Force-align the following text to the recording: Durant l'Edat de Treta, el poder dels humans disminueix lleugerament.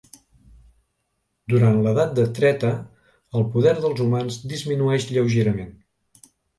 Durant 1.53 1.77
l'Edat 1.83 2.17
de 2.21 2.25
Treta, 2.41 2.73
el 3.41 3.47
poder 3.55 3.77
dels 3.87 4.05
humans 4.09 4.43
disminueix 4.57 5.11
lleugerament. 5.15 5.75